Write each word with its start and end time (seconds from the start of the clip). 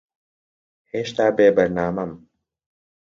ھێشتا 0.91 1.25
بێبەرنامەم. 1.35 2.11